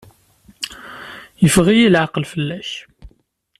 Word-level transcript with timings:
Yeffeɣ-iyi 1.43 1.87
leɛqel 1.93 2.23
fell-ak. 2.31 2.69